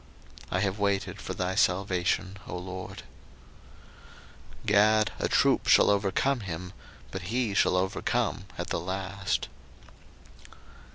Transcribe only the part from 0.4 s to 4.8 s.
01:049:018 I have waited for thy salvation, O LORD. 01:049:019